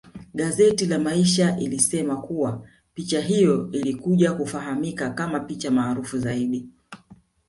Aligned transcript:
Gazeti 0.33 0.85
la 0.85 0.99
maisha 0.99 1.57
ilisema 1.59 2.21
kuwa 2.21 2.67
picha 2.93 3.21
hiyo 3.21 3.69
ilikuja 3.71 4.33
kufahamika 4.33 5.09
kama 5.09 5.39
picha 5.39 5.71
maarufu 5.71 6.17
zaidi 6.17 6.69